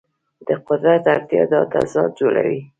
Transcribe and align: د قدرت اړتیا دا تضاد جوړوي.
د 0.47 0.49
قدرت 0.67 1.03
اړتیا 1.13 1.43
دا 1.51 1.61
تضاد 1.71 2.09
جوړوي. 2.19 2.61